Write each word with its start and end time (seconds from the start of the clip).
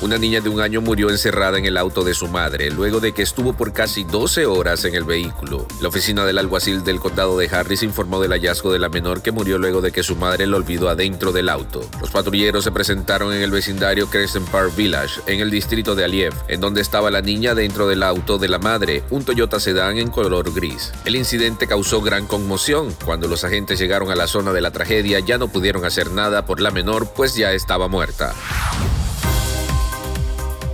Una 0.00 0.16
niña 0.16 0.40
de 0.40 0.48
un 0.48 0.60
año 0.60 0.80
murió 0.80 1.10
encerrada 1.10 1.58
en 1.58 1.64
el 1.64 1.76
auto 1.76 2.04
de 2.04 2.14
su 2.14 2.28
madre 2.28 2.70
luego 2.70 3.00
de 3.00 3.12
que 3.12 3.22
estuvo 3.22 3.54
por 3.54 3.72
casi 3.72 4.04
12 4.04 4.46
horas 4.46 4.84
en 4.84 4.94
el 4.94 5.02
vehículo. 5.02 5.66
La 5.80 5.88
oficina 5.88 6.24
del 6.24 6.38
alguacil 6.38 6.84
del 6.84 7.00
condado 7.00 7.36
de 7.36 7.48
Harris 7.48 7.82
informó 7.82 8.20
del 8.20 8.30
hallazgo 8.30 8.72
de 8.72 8.78
la 8.78 8.90
menor 8.90 9.22
que 9.22 9.32
murió 9.32 9.58
luego 9.58 9.80
de 9.80 9.90
que 9.90 10.04
su 10.04 10.14
madre 10.14 10.46
lo 10.46 10.56
olvidó 10.56 10.88
adentro 10.88 11.32
del 11.32 11.48
auto. 11.48 11.80
Los 12.00 12.10
patrulleros 12.10 12.62
se 12.62 12.70
presentaron 12.70 13.32
en 13.32 13.42
el 13.42 13.50
vecindario 13.50 14.08
Crescent 14.08 14.48
Park 14.50 14.76
Village, 14.76 15.20
en 15.26 15.40
el 15.40 15.50
distrito 15.50 15.96
de 15.96 16.04
Aliev, 16.04 16.32
en 16.46 16.60
donde 16.60 16.80
estaba 16.80 17.10
la 17.10 17.20
niña 17.20 17.56
dentro 17.56 17.88
del 17.88 18.04
auto 18.04 18.38
de 18.38 18.46
la 18.46 18.60
madre, 18.60 19.02
un 19.10 19.24
Toyota 19.24 19.58
Sedan 19.58 19.98
en 19.98 20.10
color 20.10 20.54
gris. 20.54 20.92
El 21.06 21.16
incidente 21.16 21.66
causó 21.66 22.02
gran 22.02 22.28
conmoción. 22.28 22.94
Cuando 23.04 23.26
los 23.26 23.42
agentes 23.42 23.80
llegaron 23.80 24.12
a 24.12 24.14
la 24.14 24.28
zona 24.28 24.52
de 24.52 24.60
la 24.60 24.70
tragedia 24.70 25.18
ya 25.18 25.38
no 25.38 25.48
pudieron 25.48 25.84
hacer 25.84 26.12
nada 26.12 26.46
por 26.46 26.60
la 26.60 26.70
menor, 26.70 27.12
pues 27.16 27.34
ya 27.34 27.52
estaba 27.52 27.88
muerta. 27.88 28.32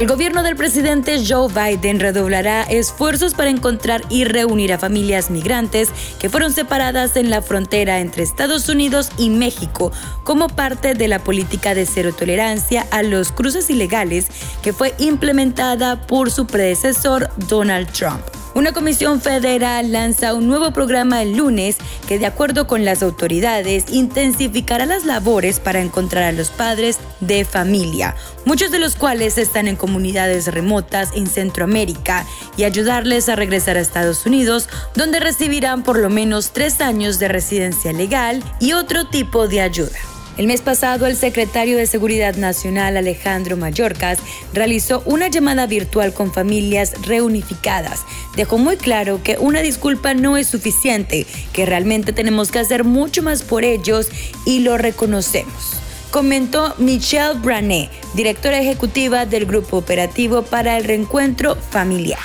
El 0.00 0.08
gobierno 0.08 0.42
del 0.42 0.56
presidente 0.56 1.24
Joe 1.24 1.48
Biden 1.48 2.00
redoblará 2.00 2.64
esfuerzos 2.64 3.32
para 3.32 3.48
encontrar 3.48 4.02
y 4.10 4.24
reunir 4.24 4.72
a 4.72 4.78
familias 4.78 5.30
migrantes 5.30 5.90
que 6.18 6.28
fueron 6.28 6.52
separadas 6.52 7.14
en 7.14 7.30
la 7.30 7.42
frontera 7.42 8.00
entre 8.00 8.24
Estados 8.24 8.68
Unidos 8.68 9.10
y 9.18 9.30
México 9.30 9.92
como 10.24 10.48
parte 10.48 10.94
de 10.94 11.06
la 11.06 11.20
política 11.20 11.76
de 11.76 11.86
cero 11.86 12.12
tolerancia 12.12 12.88
a 12.90 13.04
los 13.04 13.30
cruces 13.30 13.70
ilegales 13.70 14.26
que 14.62 14.72
fue 14.72 14.94
implementada 14.98 16.08
por 16.08 16.32
su 16.32 16.48
predecesor 16.48 17.30
Donald 17.48 17.88
Trump. 17.92 18.33
Una 18.54 18.72
comisión 18.72 19.20
federal 19.20 19.90
lanza 19.90 20.32
un 20.32 20.46
nuevo 20.46 20.70
programa 20.70 21.22
el 21.22 21.36
lunes 21.36 21.76
que, 22.06 22.20
de 22.20 22.26
acuerdo 22.26 22.68
con 22.68 22.84
las 22.84 23.02
autoridades, 23.02 23.86
intensificará 23.90 24.86
las 24.86 25.04
labores 25.04 25.58
para 25.58 25.80
encontrar 25.80 26.22
a 26.22 26.30
los 26.32 26.50
padres 26.50 27.00
de 27.18 27.44
familia, 27.44 28.14
muchos 28.44 28.70
de 28.70 28.78
los 28.78 28.94
cuales 28.94 29.38
están 29.38 29.66
en 29.66 29.74
comunidades 29.74 30.46
remotas 30.46 31.10
en 31.16 31.26
Centroamérica, 31.26 32.26
y 32.56 32.62
ayudarles 32.62 33.28
a 33.28 33.34
regresar 33.34 33.76
a 33.76 33.80
Estados 33.80 34.24
Unidos, 34.24 34.68
donde 34.94 35.18
recibirán 35.18 35.82
por 35.82 35.98
lo 35.98 36.08
menos 36.08 36.52
tres 36.52 36.80
años 36.80 37.18
de 37.18 37.26
residencia 37.26 37.92
legal 37.92 38.40
y 38.60 38.74
otro 38.74 39.08
tipo 39.08 39.48
de 39.48 39.62
ayuda. 39.62 40.13
El 40.36 40.46
mes 40.48 40.62
pasado, 40.62 41.06
el 41.06 41.16
secretario 41.16 41.76
de 41.76 41.86
Seguridad 41.86 42.34
Nacional, 42.34 42.96
Alejandro 42.96 43.56
Mayorkas, 43.56 44.18
realizó 44.52 45.02
una 45.06 45.28
llamada 45.28 45.66
virtual 45.66 46.12
con 46.12 46.32
familias 46.32 46.94
reunificadas. 47.06 48.00
Dejó 48.36 48.58
muy 48.58 48.76
claro 48.76 49.20
que 49.22 49.38
una 49.38 49.60
disculpa 49.60 50.14
no 50.14 50.36
es 50.36 50.48
suficiente, 50.48 51.26
que 51.52 51.66
realmente 51.66 52.12
tenemos 52.12 52.50
que 52.50 52.58
hacer 52.58 52.84
mucho 52.84 53.22
más 53.22 53.42
por 53.42 53.64
ellos 53.64 54.08
y 54.44 54.60
lo 54.60 54.76
reconocemos 54.76 55.84
comentó 56.14 56.76
Michelle 56.78 57.40
Brané, 57.40 57.90
directora 58.14 58.60
ejecutiva 58.60 59.26
del 59.26 59.46
Grupo 59.46 59.78
Operativo 59.78 60.42
para 60.42 60.78
el 60.78 60.84
Reencuentro 60.84 61.56
Familiar. 61.56 62.20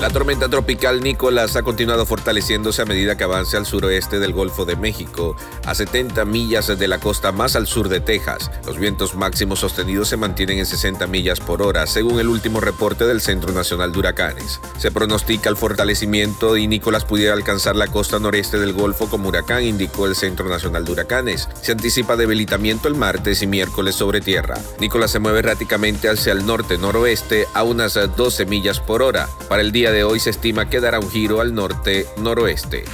La 0.00 0.10
tormenta 0.10 0.48
tropical 0.48 1.00
Nicolás 1.00 1.54
ha 1.56 1.62
continuado 1.62 2.04
fortaleciéndose 2.04 2.82
a 2.82 2.84
medida 2.84 3.16
que 3.16 3.24
avanza 3.24 3.56
al 3.58 3.64
suroeste 3.64 4.18
del 4.18 4.32
Golfo 4.32 4.64
de 4.64 4.76
México, 4.76 5.36
a 5.64 5.74
70 5.74 6.24
millas 6.24 6.66
de 6.66 6.88
la 6.88 6.98
costa 6.98 7.32
más 7.32 7.54
al 7.56 7.66
sur 7.66 7.88
de 7.88 8.00
Texas. 8.00 8.50
Los 8.66 8.76
vientos 8.76 9.14
máximos 9.14 9.60
sostenidos 9.60 10.08
se 10.08 10.16
mantienen 10.16 10.58
en 10.58 10.66
60 10.66 11.06
millas 11.06 11.40
por 11.40 11.62
hora, 11.62 11.86
según 11.86 12.18
el 12.18 12.28
último 12.28 12.60
reporte 12.60 13.06
del 13.06 13.20
Centro 13.20 13.52
Nacional 13.52 13.92
de 13.92 14.00
Huracanes. 14.00 14.60
Se 14.78 14.90
pronostica 14.90 15.48
el 15.48 15.56
fortalecimiento 15.56 16.56
y 16.56 16.66
Nicolás 16.66 17.04
pudiera 17.04 17.32
alcanzar 17.32 17.76
la 17.76 17.86
costa 17.86 18.18
noreste 18.18 18.58
del 18.58 18.72
Golfo 18.72 19.08
como 19.08 19.28
huracán, 19.28 19.62
indicó 19.62 20.06
el 20.06 20.16
Centro 20.16 20.48
Nacional 20.48 20.84
de 20.84 20.92
Huracanes. 20.92 21.48
Se 21.62 21.72
anticipa 21.72 22.16
debilitamiento 22.16 22.88
el 22.88 22.94
martes 22.96 23.42
y 23.42 23.46
miércoles 23.46 23.94
sobre 23.94 24.20
tierra. 24.20 24.58
Nicolás 24.80 25.12
se 25.12 25.20
mueve 25.20 25.38
erráticamente 25.38 26.10
hacia 26.10 26.32
el 26.32 26.44
norte-noroeste 26.44 27.46
a 27.54 27.62
unas 27.62 27.94
12 27.94 28.44
millas 28.46 28.80
por 28.80 29.00
hora. 29.00 29.28
Para 29.48 29.62
el 29.62 29.72
día 29.72 29.83
de 29.90 30.04
hoy 30.04 30.20
se 30.20 30.30
estima 30.30 30.68
que 30.68 30.80
dará 30.80 30.98
un 30.98 31.10
giro 31.10 31.40
al 31.40 31.54
norte-noroeste. 31.54 32.84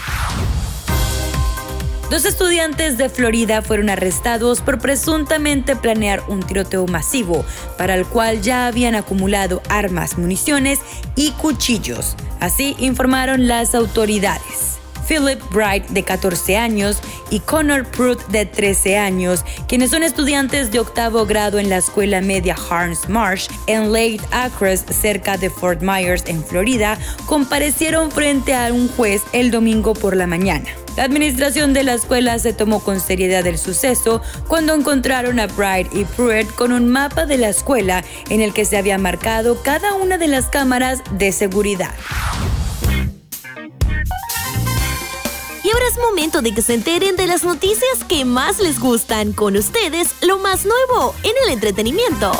Dos 2.10 2.24
estudiantes 2.24 2.98
de 2.98 3.08
Florida 3.08 3.62
fueron 3.62 3.88
arrestados 3.88 4.62
por 4.62 4.80
presuntamente 4.80 5.76
planear 5.76 6.24
un 6.26 6.42
tiroteo 6.42 6.88
masivo, 6.88 7.44
para 7.78 7.94
el 7.94 8.04
cual 8.04 8.42
ya 8.42 8.66
habían 8.66 8.96
acumulado 8.96 9.62
armas, 9.68 10.18
municiones 10.18 10.80
y 11.14 11.30
cuchillos. 11.32 12.16
Así 12.40 12.74
informaron 12.80 13.46
las 13.46 13.76
autoridades. 13.76 14.79
Philip 15.10 15.42
Bright, 15.50 15.88
de 15.88 16.04
14 16.04 16.56
años, 16.56 17.00
y 17.30 17.40
Connor 17.40 17.84
Pruitt, 17.84 18.24
de 18.28 18.46
13 18.46 18.96
años, 18.96 19.44
quienes 19.66 19.90
son 19.90 20.04
estudiantes 20.04 20.70
de 20.70 20.78
octavo 20.78 21.26
grado 21.26 21.58
en 21.58 21.68
la 21.68 21.78
escuela 21.78 22.20
media 22.20 22.54
Harns 22.70 23.08
Marsh 23.08 23.48
en 23.66 23.92
Lake 23.92 24.20
Acres, 24.30 24.84
cerca 24.88 25.36
de 25.36 25.50
Fort 25.50 25.82
Myers, 25.82 26.22
en 26.26 26.44
Florida, 26.44 26.96
comparecieron 27.26 28.12
frente 28.12 28.54
a 28.54 28.72
un 28.72 28.86
juez 28.86 29.22
el 29.32 29.50
domingo 29.50 29.94
por 29.94 30.14
la 30.14 30.28
mañana. 30.28 30.68
La 30.96 31.02
administración 31.04 31.72
de 31.72 31.82
la 31.82 31.94
escuela 31.94 32.38
se 32.38 32.52
tomó 32.52 32.78
con 32.78 33.00
seriedad 33.00 33.44
el 33.48 33.58
suceso 33.58 34.22
cuando 34.46 34.74
encontraron 34.74 35.40
a 35.40 35.48
Bright 35.48 35.92
y 35.92 36.04
Pruitt 36.04 36.54
con 36.54 36.70
un 36.70 36.88
mapa 36.88 37.26
de 37.26 37.36
la 37.36 37.48
escuela 37.48 38.04
en 38.28 38.40
el 38.40 38.52
que 38.52 38.64
se 38.64 38.76
había 38.76 38.96
marcado 38.96 39.60
cada 39.64 39.94
una 39.94 40.18
de 40.18 40.28
las 40.28 40.46
cámaras 40.46 41.02
de 41.10 41.32
seguridad. 41.32 41.94
Es 45.90 45.98
momento 45.98 46.40
de 46.40 46.54
que 46.54 46.62
se 46.62 46.74
enteren 46.74 47.16
de 47.16 47.26
las 47.26 47.42
noticias 47.42 48.04
que 48.08 48.24
más 48.24 48.60
les 48.60 48.78
gustan. 48.78 49.32
Con 49.32 49.56
ustedes, 49.56 50.14
lo 50.20 50.38
más 50.38 50.64
nuevo 50.64 51.14
en 51.24 51.32
el 51.44 51.52
entretenimiento. 51.52 52.30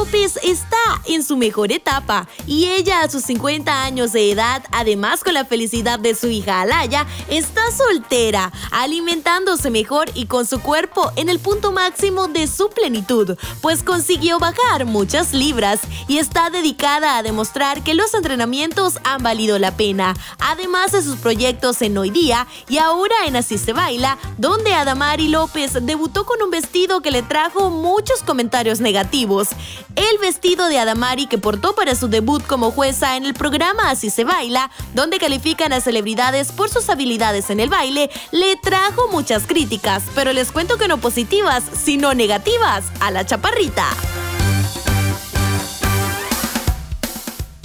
López 0.00 0.38
está 0.42 0.78
en 1.04 1.22
su 1.22 1.36
mejor 1.36 1.72
etapa 1.72 2.26
y 2.46 2.70
ella 2.70 3.02
a 3.02 3.10
sus 3.10 3.22
50 3.24 3.84
años 3.84 4.14
de 4.14 4.30
edad, 4.30 4.64
además 4.72 5.22
con 5.22 5.34
la 5.34 5.44
felicidad 5.44 5.98
de 5.98 6.14
su 6.14 6.28
hija 6.28 6.62
Alaya, 6.62 7.06
está 7.28 7.60
soltera, 7.70 8.50
alimentándose 8.70 9.68
mejor 9.68 10.10
y 10.14 10.24
con 10.24 10.46
su 10.46 10.62
cuerpo 10.62 11.12
en 11.16 11.28
el 11.28 11.38
punto 11.38 11.70
máximo 11.70 12.28
de 12.28 12.46
su 12.46 12.70
plenitud, 12.70 13.36
pues 13.60 13.82
consiguió 13.82 14.38
bajar 14.38 14.86
muchas 14.86 15.34
libras 15.34 15.80
y 16.08 16.16
está 16.16 16.48
dedicada 16.48 17.18
a 17.18 17.22
demostrar 17.22 17.84
que 17.84 17.92
los 17.92 18.14
entrenamientos 18.14 19.00
han 19.04 19.22
valido 19.22 19.58
la 19.58 19.76
pena, 19.76 20.14
además 20.38 20.92
de 20.92 21.02
sus 21.02 21.16
proyectos 21.16 21.82
en 21.82 21.98
Hoy 21.98 22.08
Día 22.08 22.46
y 22.70 22.78
ahora 22.78 23.16
en 23.26 23.36
Así 23.36 23.58
se 23.58 23.74
baila, 23.74 24.16
donde 24.38 24.72
Adamari 24.72 25.28
López 25.28 25.72
debutó 25.82 26.24
con 26.24 26.40
un 26.40 26.50
vestido 26.50 27.02
que 27.02 27.10
le 27.10 27.20
trajo 27.22 27.68
muchos 27.68 28.22
comentarios 28.22 28.80
negativos 28.80 29.48
el 29.96 30.18
vestido 30.18 30.68
de 30.68 30.78
Adamari 30.78 31.26
que 31.26 31.38
portó 31.38 31.74
para 31.74 31.94
su 31.94 32.08
debut 32.08 32.46
como 32.46 32.70
jueza 32.70 33.16
en 33.16 33.24
el 33.24 33.34
programa 33.34 33.90
Así 33.90 34.10
se 34.10 34.24
baila, 34.24 34.70
donde 34.94 35.18
califican 35.18 35.72
a 35.72 35.80
celebridades 35.80 36.52
por 36.52 36.68
sus 36.68 36.88
habilidades 36.88 37.50
en 37.50 37.60
el 37.60 37.68
baile, 37.68 38.10
le 38.30 38.56
trajo 38.56 39.08
muchas 39.08 39.46
críticas, 39.46 40.02
pero 40.14 40.32
les 40.32 40.52
cuento 40.52 40.76
que 40.78 40.88
no 40.88 40.98
positivas, 40.98 41.64
sino 41.72 42.14
negativas 42.14 42.84
a 43.00 43.10
la 43.10 43.24
chaparrita. 43.24 43.86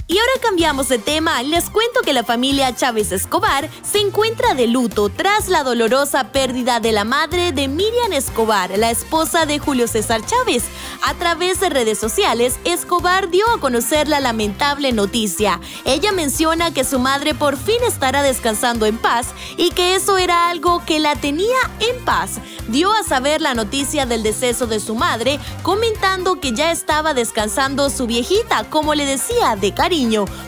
Y 0.08 0.18
ahora 0.18 0.40
cambiamos 0.40 0.88
de 0.88 1.00
tema. 1.00 1.42
Les 1.42 1.68
cuento 1.68 2.00
que 2.02 2.12
la 2.12 2.22
familia 2.22 2.72
Chávez 2.72 3.10
Escobar 3.10 3.68
se 3.82 3.98
encuentra 3.98 4.54
de 4.54 4.68
luto 4.68 5.08
tras 5.08 5.48
la 5.48 5.64
dolorosa 5.64 6.30
pérdida 6.30 6.78
de 6.78 6.92
la 6.92 7.02
madre 7.02 7.50
de 7.50 7.66
Miriam 7.66 8.12
Escobar, 8.12 8.70
la 8.78 8.92
esposa 8.92 9.46
de 9.46 9.58
Julio 9.58 9.88
César 9.88 10.24
Chávez. 10.24 10.62
A 11.04 11.14
través 11.14 11.58
de 11.58 11.70
redes 11.70 11.98
sociales, 11.98 12.60
Escobar 12.64 13.30
dio 13.30 13.50
a 13.50 13.58
conocer 13.58 14.06
la 14.06 14.20
lamentable 14.20 14.92
noticia. 14.92 15.60
Ella 15.84 16.12
menciona 16.12 16.72
que 16.72 16.84
su 16.84 17.00
madre 17.00 17.34
por 17.34 17.56
fin 17.56 17.82
estará 17.84 18.22
descansando 18.22 18.86
en 18.86 18.98
paz 18.98 19.30
y 19.56 19.70
que 19.70 19.96
eso 19.96 20.18
era 20.18 20.50
algo 20.50 20.84
que 20.86 21.00
la 21.00 21.16
tenía 21.16 21.58
en 21.80 22.04
paz. 22.04 22.38
Dio 22.68 22.92
a 22.92 23.02
saber 23.02 23.40
la 23.40 23.54
noticia 23.54 24.06
del 24.06 24.22
deceso 24.22 24.68
de 24.68 24.78
su 24.78 24.94
madre, 24.94 25.40
comentando 25.64 26.40
que 26.40 26.52
ya 26.52 26.70
estaba 26.70 27.12
descansando 27.12 27.90
su 27.90 28.06
viejita, 28.06 28.70
como 28.70 28.94
le 28.94 29.04
decía, 29.04 29.56
de 29.56 29.74
cariño 29.74 29.95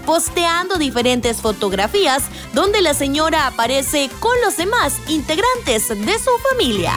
posteando 0.05 0.77
diferentes 0.77 1.39
fotografías 1.39 2.25
donde 2.53 2.83
la 2.83 2.93
señora 2.93 3.47
aparece 3.47 4.11
con 4.21 4.39
los 4.45 4.57
demás 4.57 4.95
integrantes 5.09 5.89
de 5.89 6.19
su 6.19 6.31
familia. 6.51 6.95